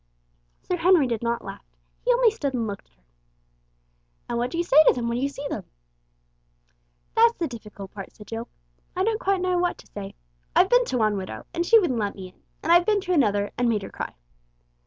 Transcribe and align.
Sir 0.63 0.77
Henry 0.77 1.05
did 1.05 1.21
not 1.21 1.45
laugh. 1.45 1.63
He 2.03 2.11
only 2.11 2.31
stood 2.31 2.55
and 2.55 2.65
looked 2.65 2.87
at 2.89 2.95
her. 2.95 3.03
"And 4.27 4.39
what 4.39 4.49
do 4.49 4.57
you 4.57 4.63
say 4.63 4.83
to 4.87 4.93
them 4.93 5.07
when 5.07 5.19
you 5.19 5.29
see 5.29 5.47
them?" 5.47 5.63
"That's 7.13 7.35
the 7.35 7.47
difficult 7.47 7.91
part," 7.93 8.11
said 8.15 8.25
Jill. 8.25 8.47
"I 8.95 9.03
don't 9.03 9.19
quite 9.19 9.41
know 9.41 9.59
what 9.59 9.77
to 9.77 9.85
say. 9.85 10.15
I've 10.55 10.69
been 10.69 10.85
to 10.85 10.97
one 10.97 11.17
widow, 11.17 11.45
and 11.53 11.67
she 11.67 11.77
wouldn't 11.77 11.99
let 11.99 12.15
me 12.15 12.29
in, 12.29 12.41
and 12.63 12.71
I've 12.71 12.87
been 12.87 13.01
to 13.01 13.13
another, 13.13 13.51
and 13.59 13.69
made 13.69 13.83
her 13.83 13.91
cry." 13.91 14.15